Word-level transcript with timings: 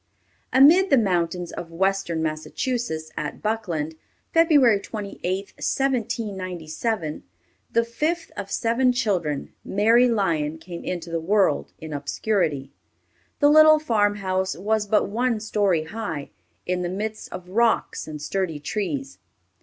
Amid 0.51 0.89
the 0.89 0.97
mountains 0.97 1.51
of 1.51 1.69
Western 1.69 2.23
Massachusetts, 2.23 3.11
at 3.15 3.43
Buckland, 3.43 3.93
Feb. 4.33 4.81
28, 4.81 5.23
1797, 5.55 7.23
the 7.71 7.83
fifth 7.83 8.31
of 8.35 8.49
seven 8.49 8.91
children, 8.93 9.53
Mary 9.63 10.09
Lyon 10.09 10.57
came 10.57 10.83
into 10.83 11.11
the 11.11 11.19
world, 11.19 11.71
in 11.77 11.93
obscurity. 11.93 12.71
The 13.41 13.51
little 13.51 13.77
farm 13.77 14.15
house 14.15 14.57
was 14.57 14.87
but 14.87 15.07
one 15.07 15.39
story 15.39 15.83
high, 15.83 16.31
in 16.65 16.81
the 16.81 16.89
midst 16.89 17.31
of 17.31 17.49
rocks 17.49 18.07
and 18.07 18.19
sturdy 18.19 18.59
trees. 18.59 19.19